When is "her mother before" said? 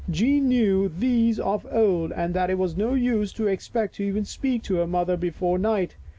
4.77-5.59